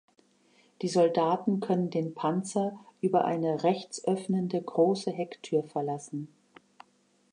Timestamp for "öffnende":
4.03-4.59